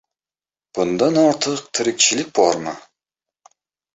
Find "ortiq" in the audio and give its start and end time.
1.23-1.61